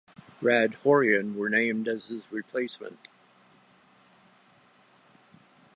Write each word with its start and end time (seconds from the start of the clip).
Brad 0.41 0.73
Horion 0.83 1.35
were 1.35 1.47
named 1.47 1.87
as 1.87 2.07
his 2.07 2.31
replacement. 2.31 3.07